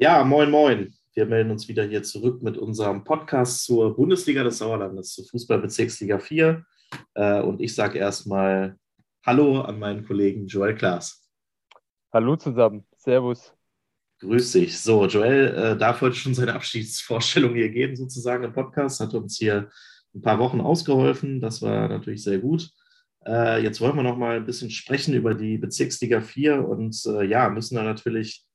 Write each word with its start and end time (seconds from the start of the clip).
Ja, 0.00 0.22
moin, 0.22 0.48
moin. 0.48 0.94
Wir 1.12 1.26
melden 1.26 1.50
uns 1.50 1.66
wieder 1.66 1.82
hier 1.82 2.04
zurück 2.04 2.40
mit 2.40 2.56
unserem 2.56 3.02
Podcast 3.02 3.64
zur 3.64 3.96
Bundesliga 3.96 4.44
des 4.44 4.58
Sauerlandes, 4.58 5.12
zur 5.12 5.24
Fußballbezirksliga 5.24 6.20
4. 6.20 6.64
Äh, 7.14 7.40
und 7.40 7.60
ich 7.60 7.74
sage 7.74 7.98
erstmal 7.98 8.78
Hallo 9.26 9.60
an 9.62 9.80
meinen 9.80 10.06
Kollegen 10.06 10.46
Joel 10.46 10.76
Klaas. 10.76 11.28
Hallo 12.12 12.36
zusammen. 12.36 12.86
Servus. 12.96 13.52
Grüß 14.20 14.52
dich. 14.52 14.78
So, 14.78 15.04
Joel 15.06 15.48
äh, 15.48 15.76
darf 15.76 16.00
heute 16.00 16.14
schon 16.14 16.32
seine 16.32 16.54
Abschiedsvorstellung 16.54 17.56
hier 17.56 17.70
geben, 17.70 17.96
sozusagen 17.96 18.44
im 18.44 18.52
Podcast. 18.52 19.00
Hat 19.00 19.14
uns 19.14 19.36
hier 19.36 19.68
ein 20.14 20.22
paar 20.22 20.38
Wochen 20.38 20.60
ausgeholfen. 20.60 21.40
Das 21.40 21.60
war 21.60 21.88
natürlich 21.88 22.22
sehr 22.22 22.38
gut. 22.38 22.70
Äh, 23.26 23.64
jetzt 23.64 23.80
wollen 23.80 23.96
wir 23.96 24.04
noch 24.04 24.16
mal 24.16 24.36
ein 24.36 24.46
bisschen 24.46 24.70
sprechen 24.70 25.14
über 25.14 25.34
die 25.34 25.58
Bezirksliga 25.58 26.20
4 26.20 26.68
und 26.68 27.04
äh, 27.06 27.24
ja, 27.24 27.50
müssen 27.50 27.74
da 27.74 27.82
natürlich 27.82 28.47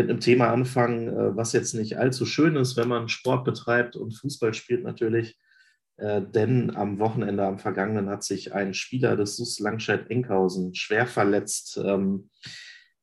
mit 0.00 0.08
einem 0.08 0.20
Thema 0.20 0.50
anfangen, 0.50 1.08
äh, 1.08 1.36
was 1.36 1.52
jetzt 1.52 1.74
nicht 1.74 1.98
allzu 1.98 2.24
schön 2.24 2.56
ist, 2.56 2.76
wenn 2.78 2.88
man 2.88 3.08
Sport 3.08 3.44
betreibt 3.44 3.96
und 3.96 4.16
Fußball 4.16 4.54
spielt 4.54 4.82
natürlich. 4.82 5.38
Äh, 5.98 6.22
denn 6.22 6.74
am 6.74 6.98
Wochenende, 6.98 7.44
am 7.44 7.58
vergangenen, 7.58 8.08
hat 8.08 8.24
sich 8.24 8.54
ein 8.54 8.72
Spieler 8.72 9.16
des 9.16 9.36
SUS 9.36 9.58
Langscheid-Enkhausen 9.58 10.74
schwer 10.74 11.06
verletzt. 11.06 11.78
Ähm, 11.84 12.30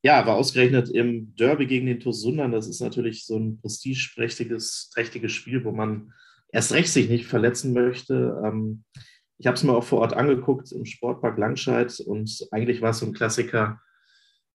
ja, 0.02 0.26
war 0.26 0.34
ausgerechnet 0.34 0.90
im 0.90 1.36
Derby 1.36 1.66
gegen 1.66 1.86
den 1.86 2.00
TuS 2.00 2.20
Sundern. 2.20 2.50
Das 2.50 2.66
ist 2.66 2.80
natürlich 2.80 3.24
so 3.24 3.38
ein 3.38 3.60
prestigeprächtiges, 3.60 4.90
trächtiges 4.92 5.30
Spiel, 5.30 5.64
wo 5.64 5.70
man 5.70 6.12
erst 6.50 6.72
recht 6.72 6.88
sich 6.88 7.08
nicht 7.08 7.26
verletzen 7.26 7.72
möchte. 7.72 8.42
Ähm, 8.44 8.82
ich 9.38 9.46
habe 9.46 9.56
es 9.56 9.62
mir 9.62 9.72
auch 9.72 9.84
vor 9.84 10.00
Ort 10.00 10.14
angeguckt 10.14 10.72
im 10.72 10.84
Sportpark 10.84 11.38
Langscheid 11.38 12.00
und 12.00 12.48
eigentlich 12.50 12.82
war 12.82 12.90
es 12.90 12.98
so 12.98 13.06
ein 13.06 13.12
Klassiker 13.12 13.80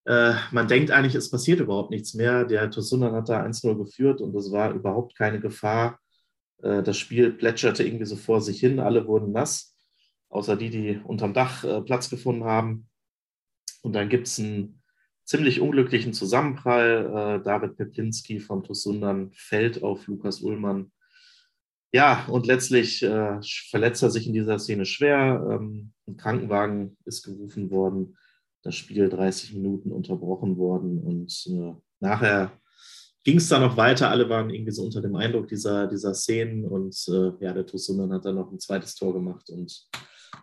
äh, 0.06 0.34
man 0.52 0.68
denkt 0.68 0.92
eigentlich, 0.92 1.16
es 1.16 1.32
passiert 1.32 1.60
überhaupt 1.60 1.92
nichts 1.92 2.14
mehr. 2.14 2.46
Der 2.46 2.70
Tosunan 2.70 3.14
hat 3.14 3.30
da 3.30 3.44
1-0 3.44 3.78
geführt 3.78 4.22
und 4.22 4.36
es 4.36 4.52
war 4.52 4.74
überhaupt 4.74 5.16
keine 5.16 5.40
Gefahr. 5.40 6.00
Äh, 6.62 6.84
das 6.84 6.98
Spiel 6.98 7.32
plätscherte 7.32 7.84
irgendwie 7.84 8.06
so 8.06 8.16
vor 8.16 8.42
sich 8.42 8.60
hin. 8.60 8.80
Alle 8.80 9.08
wurden 9.08 9.32
nass, 9.32 9.78
außer 10.30 10.58
die, 10.58 10.70
die 10.70 11.00
unterm 11.04 11.34
Dach 11.34 11.64
äh, 11.64 11.82
Platz 11.82 12.10
gefunden 12.10 12.44
haben. 12.44 12.90
Und 13.82 13.94
dann 13.94 14.10
gibt 14.10 14.28
es 14.28 14.40
einen 14.40 14.82
ziemlich 15.26 15.62
unglücklichen 15.62 16.14
Zusammenprall. 16.14 17.42
David 17.44 17.78
Peplinski 17.78 18.40
von 18.40 18.64
Tosundan 18.64 19.32
fällt 19.34 19.84
auf 19.84 20.08
Lukas 20.08 20.42
Ullmann. 20.42 20.92
Ja, 21.94 22.26
und 22.28 22.46
letztlich 22.46 23.00
verletzt 23.70 24.04
er 24.04 24.10
sich 24.10 24.28
in 24.28 24.34
dieser 24.34 24.60
Szene 24.60 24.86
schwer. 24.86 25.46
Ähm, 25.50 25.92
ein 26.08 26.18
Krankenwagen 26.18 26.98
ist 27.06 27.24
gerufen 27.24 27.72
worden 27.72 28.18
das 28.64 28.76
Spiel 28.76 29.10
30 29.10 29.54
Minuten 29.54 29.92
unterbrochen 29.92 30.58
worden 30.58 31.00
und 31.00 31.46
äh, 31.48 31.76
nachher 32.00 32.52
ging 33.24 33.38
es 33.38 33.50
dann 33.50 33.62
noch 33.62 33.78
weiter. 33.78 34.10
Alle 34.10 34.30
waren 34.30 34.50
irgendwie 34.50 34.72
so 34.72 34.84
unter 34.84 35.02
dem 35.02 35.16
Eindruck 35.16 35.48
dieser, 35.48 35.88
dieser 35.88 36.14
Szenen 36.14 36.66
und 36.66 36.96
äh, 37.10 37.32
ja, 37.44 37.54
der 37.54 37.66
Tussunan 37.66 38.12
hat 38.14 38.26
dann 38.26 38.36
noch 38.36 38.52
ein 38.52 38.60
zweites 38.60 38.96
Tor 38.96 39.14
gemacht 39.14 39.50
und 39.50 39.88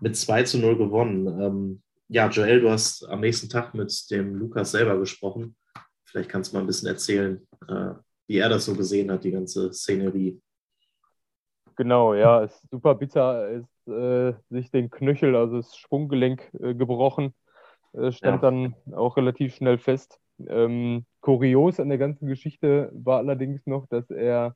mit 0.01 0.17
2 0.17 0.45
zu 0.45 0.59
0 0.59 0.77
gewonnen. 0.77 1.27
Ähm, 1.27 1.83
ja, 2.09 2.29
Joel, 2.29 2.61
du 2.61 2.71
hast 2.71 3.05
am 3.09 3.21
nächsten 3.21 3.49
Tag 3.49 3.75
mit 3.75 4.11
dem 4.11 4.35
Lukas 4.35 4.73
selber 4.73 4.99
gesprochen. 4.99 5.57
Vielleicht 6.05 6.29
kannst 6.29 6.53
du 6.53 6.57
mal 6.57 6.63
ein 6.63 6.67
bisschen 6.67 6.89
erzählen, 6.89 7.47
äh, 7.69 7.93
wie 8.27 8.39
er 8.39 8.49
das 8.49 8.65
so 8.65 8.75
gesehen 8.75 9.11
hat, 9.11 9.25
die 9.25 9.31
ganze 9.31 9.73
Szenerie. 9.73 10.41
Genau, 11.77 12.15
ja, 12.15 12.45
ist 12.45 12.69
super 12.71 12.95
bitter, 12.95 13.49
ist 13.51 13.89
äh, 13.89 14.35
sich 14.51 14.71
den 14.71 14.91
Knöchel, 14.91 15.35
also 15.35 15.57
das 15.57 15.77
Schwunggelenk 15.77 16.51
äh, 16.61 16.75
gebrochen 16.75 17.33
stand 18.11 18.43
ja. 18.43 18.51
dann 18.51 18.75
auch 18.93 19.17
relativ 19.17 19.55
schnell 19.55 19.79
fest. 19.79 20.21
Ähm, 20.49 21.05
kurios 21.21 21.81
an 21.81 21.89
der 21.89 21.99
ganzen 21.99 22.27
Geschichte 22.27 22.91
war 22.93 23.19
allerdings 23.19 23.67
noch, 23.67 23.87
dass 23.89 24.11
er 24.11 24.55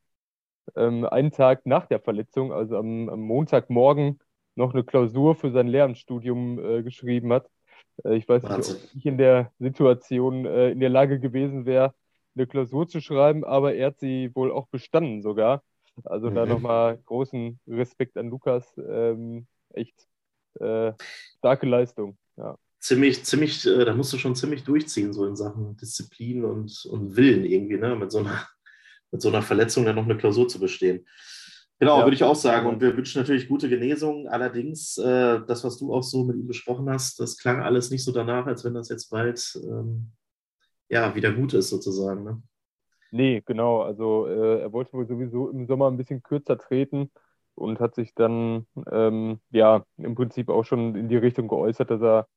ähm, 0.77 1.05
einen 1.05 1.31
Tag 1.31 1.67
nach 1.67 1.87
der 1.87 2.01
Verletzung, 2.01 2.53
also 2.53 2.77
am, 2.77 3.09
am, 3.09 3.21
Montagmorgen, 3.21 4.19
noch 4.55 4.73
eine 4.73 4.85
Klausur 4.85 5.35
für 5.35 5.51
sein 5.51 5.67
Lehramtsstudium 5.67 6.59
äh, 6.59 6.83
geschrieben 6.83 7.33
hat. 7.33 7.51
Äh, 8.05 8.17
ich 8.17 8.29
weiß 8.29 8.45
Wahnsinn. 8.45 8.75
nicht, 8.75 8.85
ob 8.85 8.97
ich 8.97 9.07
in 9.07 9.19
der 9.19 9.53
Situation 9.59 10.47
äh, 10.47 10.71
in 10.71 10.81
der 10.81 10.91
Lage 10.91 11.21
gewesen 11.21 11.67
wäre, 11.67 11.95
eine 12.35 12.47
Klausur 12.47 12.89
zu 12.89 13.01
schreiben, 13.01 13.45
aber 13.45 13.75
er 13.75 13.89
hat 13.89 13.99
sie 13.99 14.35
wohl 14.35 14.53
auch 14.53 14.69
bestanden 14.69 15.23
sogar. 15.23 15.63
Also 16.05 16.31
mhm. 16.31 16.35
da 16.35 16.47
nochmal 16.47 16.99
großen 17.05 17.61
Respekt 17.69 18.17
an 18.17 18.29
Lukas. 18.29 18.75
Ähm, 18.79 19.47
echt 19.73 20.09
äh, 20.61 20.93
starke 21.39 21.67
Leistung. 21.67 22.17
Ziemlich, 22.85 23.25
ziemlich, 23.25 23.67
äh, 23.67 23.87
da 23.87 23.95
musst 23.95 24.13
du 24.13 24.19
schon 24.19 24.35
ziemlich 24.35 24.63
durchziehen, 24.63 25.15
so 25.15 25.25
in 25.25 25.37
Sachen 25.37 25.75
Disziplin 25.79 26.45
und, 26.45 26.85
und 26.85 27.17
Willen 27.17 27.47
irgendwie, 27.47 27.79
ne? 27.79 27.97
Mit 27.97 28.13
so 28.13 28.19
einer, 28.19 28.47
mit 29.11 29.23
so 29.23 29.31
einer 29.31 29.41
Verletzung 29.41 29.87
dann 29.87 29.97
noch 29.97 30.05
eine 30.05 30.19
Klausur 30.19 30.49
zu 30.49 30.61
bestehen. 30.61 31.07
Genau, 31.79 32.01
ja. 32.01 32.05
würde 32.05 32.15
ich 32.15 32.25
auch 32.25 32.35
sagen. 32.35 32.69
Und 32.69 32.83
wir 32.83 32.95
wünschen 32.95 33.23
natürlich 33.23 33.49
gute 33.49 33.71
Genesung. 33.71 34.29
Allerdings, 34.29 34.99
äh, 34.99 35.41
das, 35.47 35.65
was 35.65 35.79
du 35.79 35.95
auch 35.95 36.03
so 36.03 36.25
mit 36.25 36.37
ihm 36.37 36.47
besprochen 36.47 36.91
hast, 36.91 37.19
das 37.21 37.39
klang 37.39 37.63
alles 37.63 37.91
nicht 37.91 38.05
so 38.05 38.13
danach, 38.13 38.45
als 38.45 38.67
wenn 38.67 38.75
das 38.75 38.91
jetzt 38.91 39.09
bald 39.09 39.59
ähm, 39.65 40.13
ja, 40.91 41.15
wieder 41.15 41.33
gut 41.33 41.55
ist, 41.55 41.71
sozusagen. 41.71 42.23
Ne? 42.23 42.43
Nee, 43.13 43.43
genau. 43.47 43.81
Also 43.81 44.27
äh, 44.27 44.61
er 44.61 44.73
wollte 44.75 44.93
wohl 44.93 45.07
sowieso 45.07 45.49
im 45.49 45.67
Sommer 45.67 45.91
ein 45.91 45.97
bisschen 45.97 46.23
kürzer 46.23 46.59
treten 46.59 47.11
und 47.55 47.81
hat 47.81 47.95
sich 47.95 48.15
dann 48.15 48.67
ähm, 48.93 49.41
ja 49.53 49.87
im 49.97 50.15
Prinzip 50.15 50.51
auch 50.51 50.65
schon 50.65 50.95
in 50.97 51.09
die 51.09 51.17
Richtung 51.17 51.49
geäußert, 51.49 51.91
dass 51.91 52.03
er 52.03 52.29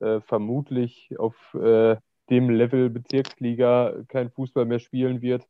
äh, 0.00 0.20
vermutlich 0.20 1.14
auf 1.18 1.54
äh, 1.54 1.96
dem 2.30 2.50
Level 2.50 2.88
Bezirksliga 2.88 3.94
kein 4.08 4.30
Fußball 4.30 4.64
mehr 4.64 4.78
spielen 4.78 5.20
wird. 5.22 5.46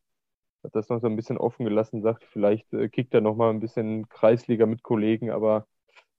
Hat 0.65 0.75
das 0.75 0.89
noch 0.89 1.01
so 1.01 1.07
ein 1.07 1.17
bisschen 1.17 1.39
offen 1.39 1.65
gelassen, 1.65 2.03
sagt, 2.03 2.25
vielleicht 2.25 2.73
äh, 2.73 2.89
kickt 2.89 3.15
er 3.15 3.21
noch 3.21 3.37
mal 3.37 3.51
ein 3.51 3.61
bisschen 3.61 4.09
Kreisliga 4.09 4.67
mit 4.67 4.83
Kollegen, 4.83 5.31
aber 5.31 5.67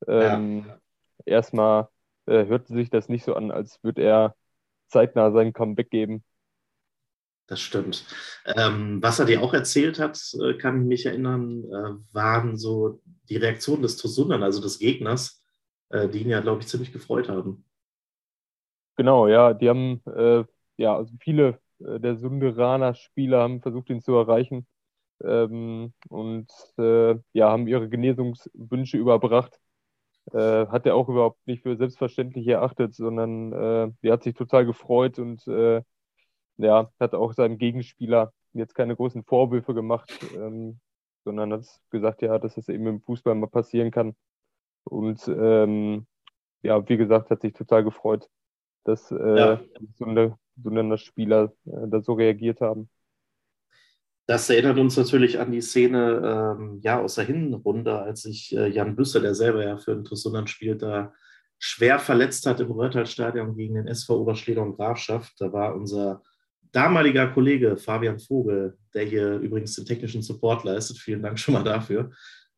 ähm, 0.08 0.66
ja. 0.68 0.80
erstmal 1.26 1.88
äh, 2.26 2.46
hörte 2.46 2.74
sich 2.74 2.90
das 2.90 3.10
nicht 3.10 3.24
so 3.24 3.36
an, 3.36 3.52
als 3.52 3.82
würde 3.84 4.04
er 4.04 4.36
zeitnah 4.88 5.32
sein 5.32 5.54
Comeback 5.54 5.90
geben. 5.90 6.24
Das 7.48 7.60
stimmt. 7.60 8.06
Ähm, 8.46 9.02
was 9.02 9.20
er 9.20 9.26
dir 9.26 9.42
auch 9.42 9.54
erzählt 9.54 10.00
hat, 10.00 10.20
äh, 10.42 10.54
kann 10.54 10.82
ich 10.82 10.88
mich 10.88 11.06
erinnern, 11.06 11.64
waren 12.14 12.58
so 12.58 13.02
die 13.30 13.38
Reaktionen 13.38 13.82
des 13.82 13.98
Tosundan, 13.98 14.44
also 14.44 14.62
des 14.62 14.80
Gegners, 14.80 15.44
die 15.92 16.24
ihn 16.24 16.30
ja, 16.30 16.40
glaube 16.40 16.62
ich, 16.62 16.68
ziemlich 16.68 16.92
gefreut 16.92 17.30
haben. 17.30 17.66
Genau, 18.96 19.28
ja, 19.28 19.54
die 19.54 19.70
haben, 19.70 20.02
äh, 20.06 20.44
ja, 20.78 20.96
also 20.96 21.16
viele 21.20 21.60
äh, 21.80 22.00
der 22.00 22.16
Sunderaner 22.18 22.94
Spieler 22.94 23.42
haben 23.42 23.62
versucht, 23.62 23.90
ihn 23.90 24.02
zu 24.02 24.14
erreichen 24.16 24.68
ähm, 25.24 25.94
und 26.10 26.52
äh, 26.78 27.16
ja, 27.34 27.50
haben 27.52 27.68
ihre 27.68 27.90
Genesungswünsche 27.90 28.98
überbracht. 28.98 29.60
Äh, 30.34 30.68
hat 30.68 30.86
er 30.86 30.96
auch 30.96 31.10
überhaupt 31.10 31.46
nicht 31.48 31.64
für 31.64 31.78
selbstverständlich 31.78 32.48
erachtet, 32.48 32.96
sondern 32.96 33.54
äh, 33.54 33.92
er 34.08 34.14
hat 34.14 34.24
sich 34.24 34.36
total 34.36 34.66
gefreut 34.66 35.20
und 35.20 35.46
ja, 36.58 36.92
hat 37.00 37.16
auch 37.16 37.34
seinem 37.34 37.58
Gegenspieler 37.58 38.34
jetzt 38.54 38.76
keine 38.76 38.96
großen 38.96 39.24
Vorwürfe 39.24 39.74
gemacht, 39.74 40.12
ähm, 40.36 40.80
sondern 41.26 41.54
hat 41.54 41.66
gesagt, 41.90 42.22
ja, 42.22 42.38
dass 42.40 42.56
das 42.56 42.70
eben 42.70 42.88
im 42.88 43.02
Fußball 43.02 43.36
mal 43.36 43.48
passieren 43.48 43.92
kann. 43.92 44.16
Und 44.86 45.28
ähm, 45.28 46.08
ja, 46.64 46.88
wie 46.90 46.98
gesagt, 46.98 47.30
hat 47.32 47.42
sich 47.42 47.54
total 47.54 47.84
gefreut 47.84 48.30
dass 48.84 49.12
äh, 49.12 49.38
ja. 49.38 49.62
so, 49.98 50.06
eine, 50.06 50.38
so 50.62 50.70
eine 50.70 50.98
Spieler 50.98 51.54
äh, 51.66 51.88
da 51.88 52.02
so 52.02 52.14
reagiert 52.14 52.62
haben. 52.62 52.90
Das 54.26 54.50
erinnert 54.50 54.78
uns 54.78 54.96
natürlich 54.96 55.40
an 55.40 55.52
die 55.52 55.62
Szene 55.62 56.56
ähm, 56.58 56.80
ja, 56.82 57.02
aus 57.02 57.16
der 57.16 57.26
Hinrunde, 57.26 58.00
als 58.00 58.22
sich 58.22 58.56
äh, 58.56 58.68
Jan 58.70 58.96
Büsse, 58.96 59.20
der 59.20 59.36
selber 59.36 59.66
ja 59.66 59.78
für 59.78 59.96
den 59.96 60.06
Tussunan 60.06 60.48
spielt, 60.48 60.82
da 60.82 61.14
schwer 61.60 62.00
verletzt 62.00 62.46
hat 62.46 62.60
im 62.60 62.72
Röhrtal-Stadion 62.72 63.56
gegen 63.56 63.76
den 63.76 63.88
SV 63.88 64.20
Oberschläger 64.20 64.62
und 64.62 64.78
Grafschaft. 64.78 65.34
Da 65.40 65.52
war 65.52 65.76
unser 65.76 66.22
damaliger 66.72 67.28
Kollege 67.28 67.78
Fabian 67.78 68.20
Vogel, 68.20 68.78
der 68.94 69.06
hier 69.06 69.40
übrigens 69.40 69.76
den 69.76 69.86
technischen 69.86 70.22
Support 70.22 70.64
leistet. 70.64 70.98
Vielen 70.98 71.22
Dank 71.22 71.38
schon 71.38 71.54
mal 71.54 71.64
dafür. 71.64 72.12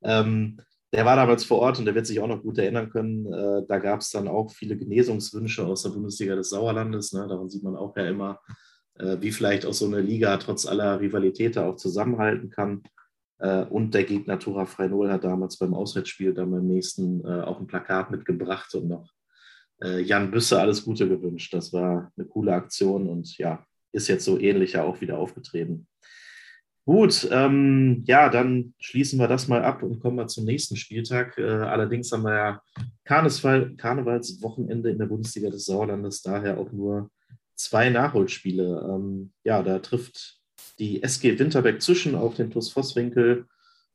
Ähm, 0.04 0.60
der 0.96 1.06
war 1.06 1.16
damals 1.16 1.44
vor 1.44 1.60
Ort 1.60 1.80
und 1.80 1.86
der 1.86 1.96
wird 1.96 2.08
sich 2.08 2.20
auch 2.20 2.28
noch 2.28 2.42
gut 2.42 2.58
erinnern 2.58 2.90
können. 2.90 3.26
Äh, 3.32 3.64
da 3.68 3.80
gab 3.80 4.00
es 4.00 4.10
dann 4.12 4.28
auch 4.28 4.52
viele 4.52 4.78
Genesungswünsche 4.78 5.66
aus 5.66 5.84
der 5.84 5.90
Bundesliga 5.90 6.36
des 6.36 6.50
Sauerlandes. 6.50 7.14
Ne? 7.14 7.28
Daran 7.28 7.50
sieht 7.50 7.64
man 7.64 7.76
auch 7.76 7.96
ja 7.98 8.08
immer, 8.08 8.40
äh, 8.96 9.18
wie 9.20 9.32
vielleicht 9.32 9.66
auch 9.66 9.74
so 9.74 9.86
eine 9.86 10.00
Liga 10.00 10.38
trotz 10.38 10.66
aller 10.66 11.00
Rivalität 11.00 11.58
auch 11.58 11.76
zusammenhalten 11.76 12.50
kann. 12.50 12.84
Äh, 13.40 13.66
und 13.66 13.94
der 13.94 14.06
Gegner 14.06 14.40
Tura 14.40 14.66
Freinol 14.66 15.12
hat 15.12 15.24
damals 15.24 15.58
beim 15.58 15.74
Auswärtsspiel 15.74 16.34
dann 16.34 16.52
beim 16.52 16.66
nächsten 16.66 17.26
äh, 17.26 17.42
auch 17.42 17.60
ein 17.60 17.68
Plakat 17.68 18.12
mitgebracht 18.12 18.74
und 18.76 18.88
noch 18.88 19.12
äh, 19.84 20.02
Jan 20.02 20.32
Büsse 20.32 20.60
alles 20.60 20.86
Gute 20.86 21.10
gewünscht. 21.10 21.54
Das 21.54 21.74
war 21.74 22.12
eine 22.16 22.28
coole 22.28 22.54
Aktion 22.54 23.10
und 23.10 23.38
ja, 23.38 23.66
ist 23.92 24.08
jetzt 24.08 24.26
so 24.26 24.40
ähnlich 24.40 24.74
ja 24.74 24.84
auch 24.84 25.02
wieder 25.02 25.18
aufgetreten. 25.18 25.88
Gut, 26.86 27.28
ähm, 27.32 28.04
ja, 28.06 28.30
dann 28.30 28.76
schließen 28.80 29.18
wir 29.18 29.28
das 29.28 29.48
mal 29.48 29.64
ab 29.64 29.82
und 29.82 30.00
kommen 30.00 30.18
wir 30.18 30.28
zum 30.28 30.46
nächsten 30.46 30.76
Spieltag. 30.76 31.36
Äh, 31.40 31.44
allerdings 31.44 32.12
haben 32.12 32.22
wir 32.24 32.36
ja 32.36 32.62
Karneval, 33.04 33.76
Karnevalswochenende 33.76 34.92
in 34.92 35.00
der 35.00 35.08
Bundesliga 35.08 35.50
des 35.50 35.66
Sauerlandes, 35.66 36.22
daher 36.22 36.60
auch 36.60 36.72
nur 36.72 37.10
zwei 37.56 37.90
Nachholspiele. 37.90 38.88
Ähm, 38.88 39.34
ja, 39.44 39.64
da 39.64 39.80
trifft 39.80 40.40
die 40.78 41.02
SG 41.02 41.40
Winterberg 41.40 41.82
zwischen 41.82 42.14
auf 42.14 42.36
den 42.36 42.52
TuS 42.52 42.72
Vosswinkel. 42.72 43.48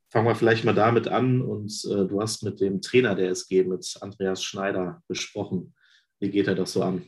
Fangen 0.09 0.27
wir 0.27 0.35
vielleicht 0.35 0.65
mal 0.65 0.75
damit 0.75 1.07
an 1.07 1.41
und 1.41 1.71
äh, 1.89 2.05
du 2.05 2.21
hast 2.21 2.43
mit 2.43 2.59
dem 2.59 2.81
Trainer 2.81 3.15
der 3.15 3.29
SG, 3.29 3.63
mit 3.63 3.97
Andreas 4.01 4.43
Schneider, 4.43 5.01
besprochen. 5.07 5.73
Wie 6.19 6.29
geht 6.29 6.49
er 6.49 6.55
das 6.55 6.73
so 6.73 6.83
an? 6.83 7.03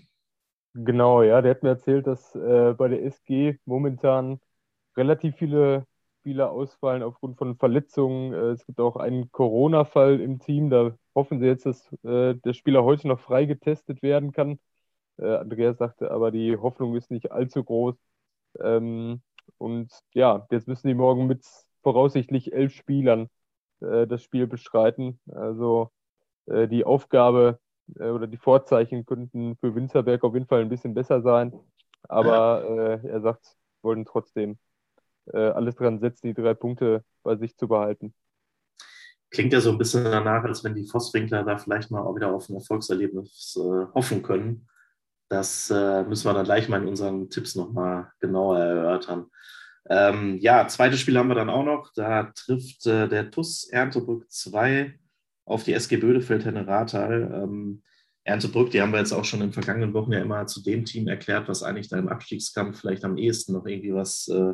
Genau, 0.76 1.24
ja, 1.24 1.42
der 1.42 1.52
hat 1.52 1.64
mir 1.64 1.70
erzählt, 1.70 2.08
dass 2.08 2.34
äh, 2.36 2.74
bei 2.78 2.88
der 2.88 3.04
SG 3.04 3.58
momentan 3.66 4.40
relativ 4.98 5.36
viele 5.36 5.86
Spieler 6.22 6.52
ausfallen 6.52 7.04
aufgrund 7.04 7.38
von 7.38 7.58
Verletzungen. 7.58 8.34
Äh, 8.34 8.52
es 8.52 8.66
gibt 8.66 8.80
auch 8.80 8.96
einen 8.96 9.32
Corona-Fall 9.32 10.22
im 10.22 10.40
Team. 10.40 10.70
Da 10.70 10.96
hoffen 11.16 11.40
sie 11.40 11.48
jetzt, 11.48 11.66
dass 11.66 11.92
äh, 12.04 12.36
der 12.36 12.54
Spieler 12.54 12.84
heute 12.84 13.08
noch 13.08 13.20
frei 13.20 13.46
getestet 13.46 14.02
werden 14.02 14.32
kann. 14.32 14.60
Äh, 15.18 15.36
Andreas 15.36 15.78
sagte 15.78 16.12
aber, 16.12 16.32
die 16.32 16.58
Hoffnung 16.58 16.96
ist 16.96 17.12
nicht 17.12 17.32
allzu 17.32 17.64
groß. 17.64 17.96
Ähm, 18.62 19.22
und 19.58 19.92
ja, 20.14 20.48
jetzt 20.52 20.68
müssen 20.68 20.88
die 20.88 20.94
morgen 20.94 21.28
mit 21.28 21.46
voraussichtlich 21.82 22.54
elf 22.54 22.74
Spielern 22.74 23.30
äh, 23.82 24.08
das 24.08 24.24
Spiel 24.24 24.48
bestreiten. 24.48 25.20
Also 25.32 25.92
äh, 26.46 26.68
die 26.68 26.86
Aufgabe 26.86 27.60
äh, 28.00 28.10
oder 28.10 28.28
die 28.28 28.38
Vorzeichen 28.38 29.06
könnten 29.06 29.58
für 29.58 29.76
Winzerberg 29.76 30.24
auf 30.24 30.34
jeden 30.34 30.48
Fall 30.48 30.62
ein 30.62 30.70
bisschen 30.70 30.94
besser 30.94 31.22
sein. 31.22 31.54
Aber 32.10 33.00
er 33.02 33.22
sagt, 33.22 33.56
wollen 33.82 34.04
trotzdem 34.04 34.58
äh, 35.32 35.38
alles 35.38 35.76
dran 35.76 36.00
setzen, 36.00 36.28
die 36.28 36.34
drei 36.34 36.54
Punkte 36.54 37.04
bei 37.24 37.36
sich 37.36 37.56
zu 37.56 37.68
behalten. 37.68 38.14
Klingt 39.30 39.54
ja 39.54 39.62
so 39.62 39.72
ein 39.72 39.78
bisschen 39.78 40.04
danach, 40.04 40.44
als 40.44 40.64
wenn 40.64 40.76
die 40.76 40.88
Vosswinkler 40.88 41.44
da 41.44 41.58
vielleicht 41.58 41.90
mal 41.90 42.02
auch 42.02 42.16
wieder 42.16 42.34
auf 42.34 42.50
ein 42.50 42.56
Erfolgserlebnis 42.56 43.58
äh, 43.60 43.86
hoffen 43.94 44.22
können. 44.22 44.68
Das 45.30 45.72
äh, 45.72 46.04
müssen 46.04 46.28
wir 46.28 46.34
dann 46.34 46.46
gleich 46.46 46.70
mal 46.70 46.82
in 46.82 46.88
unseren 46.88 47.30
Tipps 47.30 47.56
nochmal 47.56 48.12
genauer 48.20 48.60
erörtern. 48.60 49.28
Ähm, 49.90 50.38
ja, 50.40 50.68
zweites 50.68 51.00
Spiel 51.00 51.18
haben 51.18 51.30
wir 51.30 51.36
dann 51.36 51.50
auch 51.50 51.66
noch. 51.66 51.92
Da 51.96 52.32
trifft 52.36 52.86
äh, 52.86 53.08
der 53.08 53.32
TUS 53.32 53.68
Erntebrück 53.70 54.32
2 54.32 54.98
auf 55.46 55.64
die 55.64 55.74
SG 55.74 55.98
Bödefeld 55.98 56.46
Henne 56.46 56.68
Rathal. 56.68 57.32
Ähm, 57.34 57.82
Erntebrück, 58.24 58.72
die 58.72 58.82
haben 58.82 58.94
wir 58.94 59.00
jetzt 59.00 59.12
auch 59.12 59.26
schon 59.26 59.42
in 59.42 59.52
vergangenen 59.52 59.94
Wochen 59.94 60.14
ja 60.14 60.20
immer 60.20 60.48
zu 60.48 60.64
dem 60.64 60.86
Team 60.86 61.08
erklärt, 61.08 61.50
was 61.50 61.64
eigentlich 61.64 61.90
da 61.90 61.98
im 61.98 62.08
Abstiegskampf 62.08 62.80
vielleicht 62.80 63.04
am 63.04 63.18
ehesten 63.18 63.54
noch 63.54 63.66
irgendwie 63.66 63.94
was, 63.94 64.30
äh, 64.30 64.54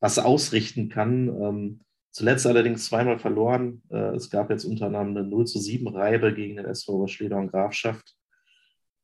was 0.00 0.18
ausrichten 0.18 0.88
kann. 0.88 1.28
Ähm, 1.28 1.80
zuletzt 2.10 2.46
allerdings 2.46 2.86
zweimal 2.86 3.18
verloren. 3.18 3.82
Äh, 3.90 4.14
es 4.14 4.30
gab 4.30 4.50
jetzt 4.50 4.64
unter 4.64 4.86
anderem 4.86 5.16
eine 5.16 5.24
0 5.24 5.46
zu 5.46 5.58
7 5.58 5.88
Reibe 5.88 6.34
gegen 6.34 6.56
den 6.56 6.66
SV 6.66 6.92
Oberschleder 6.92 7.36
und 7.36 7.50
Grafschaft. 7.50 8.14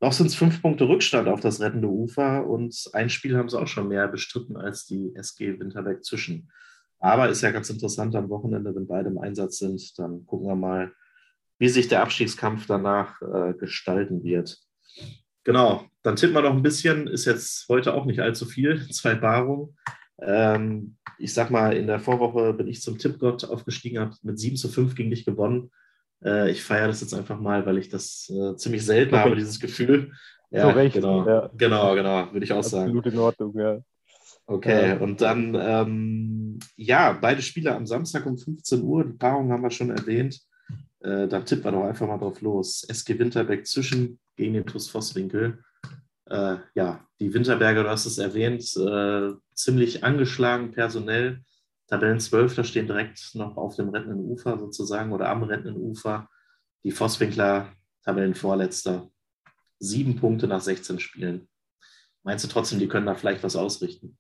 Noch 0.00 0.12
sind 0.12 0.26
es 0.26 0.35
fünf 0.35 0.61
Punkte 0.61 0.88
Rückstand 0.88 1.29
auf 1.29 1.41
das 1.41 1.61
rettende 1.61 1.88
Ufer 1.88 2.46
und 2.46 2.91
ein 2.93 3.08
Spiel 3.08 3.37
haben 3.37 3.49
sie 3.49 3.58
auch 3.58 3.69
schon 3.69 3.88
mehr 3.88 4.08
bestritten 4.08 4.56
als 4.56 4.85
die 4.85 5.14
SG 5.14 5.58
Winterberg 5.58 6.05
zwischen. 6.05 6.50
Aber 6.99 7.29
ist 7.29 7.43
ja 7.43 7.50
ganz 7.50 7.70
interessant 7.70 8.14
am 8.17 8.29
Wochenende, 8.29 8.75
wenn 8.75 8.87
beide 8.87 9.08
im 9.08 9.19
Einsatz 9.19 9.58
sind, 9.58 9.99
dann 9.99 10.26
gucken 10.26 10.49
wir 10.49 10.56
mal, 10.56 10.93
wie 11.58 11.69
sich 11.69 11.88
der 11.88 12.02
Abstiegskampf 12.02 12.67
danach 12.67 13.20
äh, 13.23 13.55
gestalten 13.55 14.25
wird. 14.25 14.58
Genau, 15.44 15.85
dann 16.02 16.17
tippen 16.17 16.35
wir 16.35 16.43
noch 16.43 16.55
ein 16.55 16.62
bisschen, 16.62 17.06
ist 17.06 17.26
jetzt 17.26 17.69
heute 17.69 17.94
auch 17.94 18.06
nicht 18.06 18.20
allzu 18.20 18.47
viel, 18.47 18.88
zwei 18.90 19.14
Paarungen. 19.14 19.76
Ähm, 20.20 20.96
ich 21.19 21.34
sag 21.34 21.50
mal, 21.50 21.76
in 21.76 21.87
der 21.87 22.00
Vorwoche 22.00 22.52
bin 22.55 22.69
ich 22.69 22.82
zum 22.82 22.99
Tippgott 22.99 23.44
aufgestiegen, 23.44 23.99
habe 23.99 24.14
mit 24.22 24.38
7 24.38 24.56
zu 24.56 24.69
5 24.69 24.94
gegen 24.94 25.11
dich 25.11 25.25
gewonnen. 25.25 25.70
Äh, 26.25 26.50
ich 26.50 26.62
feiere 26.62 26.88
das 26.88 27.00
jetzt 27.00 27.14
einfach 27.14 27.40
mal, 27.40 27.66
weil 27.66 27.78
ich 27.78 27.88
das 27.88 28.31
äh, 28.31 28.56
ziemlich 28.56 28.84
selten 28.84 29.14
okay. 29.14 29.25
habe, 29.25 29.37
dieses 29.37 29.61
Gefühl. 29.61 30.12
Ja, 30.50 30.70
Zu 30.70 30.76
Recht, 30.76 30.94
genau, 30.94 31.26
ja. 31.26 31.50
genau, 31.56 31.94
genau, 31.94 32.32
würde 32.32 32.44
ich 32.44 32.52
auch 32.52 32.62
sagen. 32.62 32.96
Absolut 32.96 33.06
in 33.06 33.19
Ordnung, 33.19 33.58
ja. 33.58 33.81
Okay, 34.46 34.90
ja. 34.90 34.99
und 34.99 35.20
dann, 35.20 35.56
ähm, 35.58 36.58
ja, 36.76 37.12
beide 37.12 37.40
Spiele 37.40 37.75
am 37.75 37.87
Samstag 37.87 38.26
um 38.26 38.37
15 38.37 38.82
Uhr, 38.82 39.05
die 39.05 39.14
Paarung 39.14 39.50
haben 39.50 39.62
wir 39.62 39.70
schon 39.70 39.90
erwähnt. 39.90 40.38
Äh, 41.00 41.28
dann 41.28 41.44
tippen 41.44 41.64
wir 41.64 41.72
doch 41.72 41.84
einfach 41.84 42.06
mal 42.06 42.19
drauf 42.19 42.40
los. 42.40 42.84
SG 42.88 43.19
Winterberg 43.19 43.66
zwischen 43.66 44.19
gegen 44.37 44.55
den 44.55 44.66
TuS 44.66 44.88
Vosswinkel. 44.88 45.62
Äh, 46.26 46.56
ja, 46.75 47.06
die 47.21 47.32
Winterberger, 47.35 47.82
du 47.82 47.91
hast 47.91 48.06
es 48.06 48.19
erwähnt, 48.19 48.62
äh, 48.76 49.35
ziemlich 49.55 50.05
angeschlagen 50.05 50.71
personell. 50.73 51.43
Tabellen 51.87 52.19
12, 52.19 52.55
da 52.55 52.65
stehen 52.65 52.87
direkt 52.87 53.35
noch 53.35 53.56
auf 53.56 53.76
dem 53.76 53.91
rettenden 53.91 54.21
Ufer 54.21 54.59
sozusagen 54.59 55.12
oder 55.12 55.29
am 55.29 55.43
rettenden 55.43 55.76
Ufer. 55.76 56.29
Die 56.82 56.93
Vosswinkler, 56.93 57.73
Tabellenvorletzter, 58.03 59.11
sieben 59.79 60.17
Punkte 60.17 60.47
nach 60.47 60.61
16 60.61 60.99
Spielen. 60.99 61.49
Meinst 62.23 62.44
du 62.44 62.49
trotzdem, 62.49 62.79
die 62.79 62.88
können 62.88 63.06
da 63.06 63.15
vielleicht 63.15 63.43
was 63.43 63.56
ausrichten? 63.56 64.19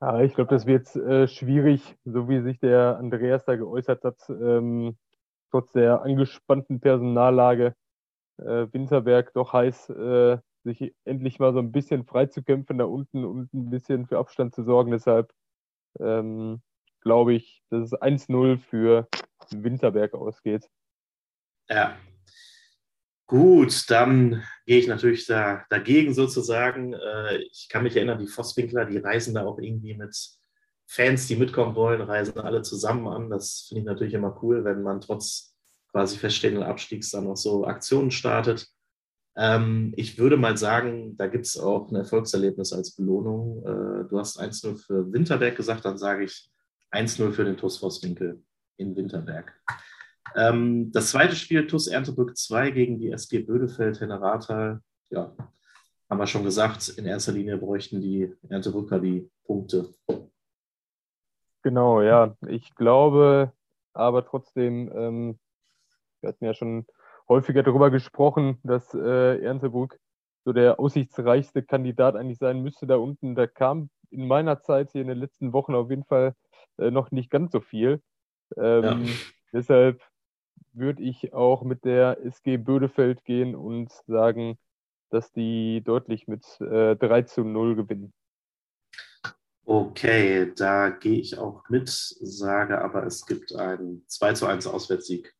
Ja, 0.00 0.20
ich 0.20 0.34
glaube, 0.34 0.50
das 0.50 0.66
wird 0.66 0.94
äh, 0.96 1.28
schwierig, 1.28 1.96
so 2.04 2.28
wie 2.28 2.42
sich 2.42 2.58
der 2.58 2.96
Andreas 2.98 3.44
da 3.44 3.56
geäußert 3.56 4.02
hat, 4.02 4.18
ähm, 4.28 4.96
trotz 5.50 5.72
der 5.72 6.02
angespannten 6.02 6.80
Personallage. 6.80 7.74
Äh, 8.38 8.66
Winterberg 8.72 9.32
doch 9.34 9.52
heiß, 9.52 9.90
äh, 9.90 10.38
sich 10.64 10.94
endlich 11.04 11.38
mal 11.38 11.52
so 11.52 11.58
ein 11.58 11.72
bisschen 11.72 12.04
frei 12.04 12.26
zu 12.26 12.42
kämpfen 12.42 12.78
da 12.78 12.84
unten 12.84 13.24
und 13.24 13.52
ein 13.52 13.70
bisschen 13.70 14.06
für 14.06 14.18
Abstand 14.18 14.54
zu 14.54 14.62
sorgen. 14.62 14.90
Deshalb 14.90 15.32
ähm, 15.98 16.62
glaube 17.00 17.34
ich, 17.34 17.62
dass 17.70 17.92
es 17.92 18.00
1-0 18.00 18.58
für 18.58 19.08
Winterberg 19.50 20.14
ausgeht. 20.14 20.68
Ja. 21.68 21.96
Gut, 23.26 23.90
dann 23.90 24.42
gehe 24.66 24.78
ich 24.78 24.88
natürlich 24.88 25.26
da, 25.26 25.64
dagegen 25.70 26.12
sozusagen. 26.12 26.92
Äh, 26.92 27.38
ich 27.50 27.68
kann 27.70 27.82
mich 27.82 27.96
erinnern, 27.96 28.18
die 28.18 28.26
Vosswinkler, 28.26 28.84
die 28.84 28.98
reisen 28.98 29.34
da 29.34 29.46
auch 29.46 29.58
irgendwie 29.58 29.94
mit 29.94 30.14
Fans, 30.86 31.26
die 31.28 31.36
mitkommen 31.36 31.74
wollen, 31.74 32.02
reisen 32.02 32.38
alle 32.38 32.62
zusammen 32.62 33.08
an. 33.08 33.30
Das 33.30 33.66
finde 33.68 33.80
ich 33.80 33.86
natürlich 33.86 34.14
immer 34.14 34.38
cool, 34.42 34.64
wenn 34.64 34.82
man 34.82 35.00
trotz 35.00 35.56
quasi 35.90 36.18
feststehenden 36.18 36.62
Abstiegs 36.62 37.10
dann 37.10 37.24
noch 37.24 37.36
so 37.36 37.64
Aktionen 37.66 38.10
startet. 38.10 38.68
Ähm, 39.36 39.92
ich 39.96 40.18
würde 40.18 40.36
mal 40.36 40.56
sagen, 40.56 41.16
da 41.16 41.26
gibt 41.26 41.46
es 41.46 41.58
auch 41.58 41.90
ein 41.90 41.96
Erfolgserlebnis 41.96 42.72
als 42.72 42.94
Belohnung. 42.94 43.62
Äh, 43.64 44.08
du 44.08 44.18
hast 44.18 44.40
1-0 44.40 44.76
für 44.76 45.12
Winterberg 45.12 45.56
gesagt, 45.56 45.84
dann 45.84 45.98
sage 45.98 46.24
ich 46.24 46.50
1-0 46.90 47.32
für 47.32 47.44
den 47.44 47.56
TuS 47.56 47.78
Vosswinkel 47.78 48.42
in 48.76 48.94
Winterberg. 48.94 49.52
Ähm, 50.36 50.92
das 50.92 51.10
zweite 51.10 51.36
Spiel, 51.36 51.66
TuS 51.66 51.86
Erntebrück 51.86 52.36
2 52.36 52.70
gegen 52.70 52.98
die 52.98 53.10
SG 53.10 53.40
Bödefeld, 53.40 54.00
Henne 54.00 54.80
Ja, 55.10 55.36
haben 56.10 56.18
wir 56.18 56.26
schon 56.26 56.44
gesagt, 56.44 56.88
in 56.90 57.06
erster 57.06 57.32
Linie 57.32 57.56
bräuchten 57.56 58.00
die 58.00 58.34
Erntebrücker 58.48 59.00
die 59.00 59.30
Punkte. 59.44 59.88
Genau, 61.62 62.02
ja. 62.02 62.36
Ich 62.48 62.74
glaube 62.74 63.52
aber 63.94 64.24
trotzdem, 64.24 64.90
ähm, 64.94 65.38
wir 66.20 66.28
hatten 66.28 66.44
ja 66.44 66.54
schon 66.54 66.86
häufiger 67.28 67.62
darüber 67.62 67.90
gesprochen, 67.90 68.58
dass 68.62 68.92
äh, 68.94 69.42
Erntebrück 69.42 69.98
so 70.44 70.52
der 70.52 70.80
aussichtsreichste 70.80 71.62
Kandidat 71.62 72.16
eigentlich 72.16 72.38
sein 72.38 72.62
müsste 72.62 72.86
da 72.86 72.96
unten. 72.96 73.34
Da 73.34 73.46
kam 73.46 73.90
in 74.10 74.26
meiner 74.26 74.60
Zeit 74.60 74.92
hier 74.92 75.02
in 75.02 75.08
den 75.08 75.18
letzten 75.18 75.52
Wochen 75.52 75.74
auf 75.74 75.90
jeden 75.90 76.04
Fall 76.04 76.34
äh, 76.78 76.90
noch 76.90 77.10
nicht 77.10 77.30
ganz 77.30 77.52
so 77.52 77.60
viel. 77.60 78.02
Ähm, 78.56 79.04
ja. 79.04 79.12
Deshalb 79.52 80.02
würde 80.72 81.02
ich 81.02 81.32
auch 81.32 81.62
mit 81.62 81.84
der 81.84 82.18
SG 82.24 82.56
Bödefeld 82.56 83.24
gehen 83.24 83.54
und 83.54 83.92
sagen, 84.06 84.58
dass 85.10 85.30
die 85.32 85.82
deutlich 85.84 86.26
mit 86.26 86.44
äh, 86.60 86.96
3 86.96 87.22
zu 87.22 87.44
0 87.44 87.76
gewinnen. 87.76 88.12
Okay, 89.64 90.52
da 90.56 90.90
gehe 90.90 91.20
ich 91.20 91.38
auch 91.38 91.68
mit, 91.68 91.88
sage 91.88 92.80
aber, 92.80 93.04
es 93.04 93.26
gibt 93.26 93.54
einen 93.54 94.04
2 94.08 94.32
zu 94.32 94.46
1 94.46 94.66
Auswärtssieg 94.66 95.34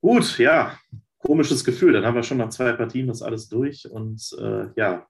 Gut, 0.00 0.38
ja, 0.38 0.78
komisches 1.18 1.64
Gefühl. 1.64 1.92
Dann 1.92 2.04
haben 2.04 2.14
wir 2.14 2.22
schon 2.22 2.38
nach 2.38 2.50
zwei 2.50 2.72
Partien 2.72 3.08
das 3.08 3.22
alles 3.22 3.48
durch 3.48 3.90
und 3.90 4.20
äh, 4.38 4.68
ja, 4.76 5.06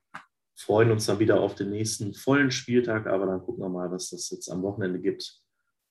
freuen 0.56 0.90
uns 0.90 1.06
dann 1.06 1.18
wieder 1.18 1.40
auf 1.40 1.54
den 1.54 1.70
nächsten 1.70 2.14
vollen 2.14 2.50
Spieltag. 2.50 3.06
Aber 3.06 3.26
dann 3.26 3.40
gucken 3.40 3.62
wir 3.62 3.68
mal, 3.68 3.90
was 3.90 4.10
das 4.10 4.30
jetzt 4.30 4.50
am 4.50 4.62
Wochenende 4.62 5.00
gibt 5.00 5.40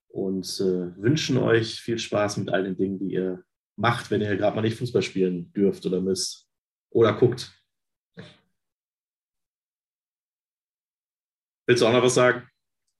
und 0.09 0.45
äh, 0.59 1.01
wünschen 1.01 1.37
euch 1.37 1.79
viel 1.79 1.99
Spaß 1.99 2.37
mit 2.37 2.49
all 2.49 2.63
den 2.63 2.77
Dingen, 2.77 2.99
die 2.99 3.13
ihr 3.13 3.43
macht, 3.75 4.09
wenn 4.09 4.21
ihr 4.21 4.35
gerade 4.35 4.55
mal 4.55 4.61
nicht 4.61 4.77
Fußball 4.77 5.01
spielen 5.01 5.53
dürft 5.53 5.85
oder 5.85 6.01
müsst 6.01 6.49
oder 6.89 7.13
guckt. 7.13 7.53
Willst 11.67 11.83
du 11.83 11.87
auch 11.87 11.93
noch 11.93 12.03
was 12.03 12.15
sagen? 12.15 12.47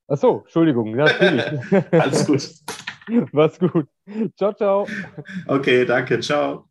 Ach 0.08 0.18
so, 0.18 0.40
Entschuldigung, 0.40 0.94
natürlich. 0.94 1.72
Alles 1.92 2.26
gut. 2.26 3.28
Mach's 3.32 3.58
gut. 3.58 3.88
Ciao, 4.36 4.52
ciao. 4.52 4.86
Okay, 5.48 5.84
danke. 5.84 6.20
Ciao. 6.22 6.68